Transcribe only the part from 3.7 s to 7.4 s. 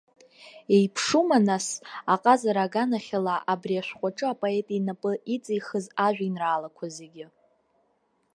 ашәҟәаҿы апоет инапы иҵихыз ажәеинраалақәа зегьы?